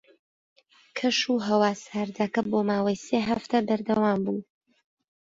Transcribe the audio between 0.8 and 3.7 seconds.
کەشوهەوا ساردەکە بۆ ماوەی سێ هەفتە